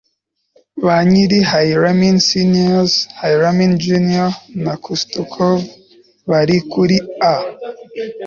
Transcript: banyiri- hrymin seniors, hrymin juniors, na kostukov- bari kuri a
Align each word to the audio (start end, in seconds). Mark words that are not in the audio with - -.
banyiri- 0.85 1.37
hrymin 1.49 2.17
seniors, 2.27 2.93
hrymin 3.19 3.71
juniors, 3.85 4.35
na 4.63 4.73
kostukov- 4.85 5.57
bari 6.29 6.57
kuri 6.71 6.97
a 7.33 7.35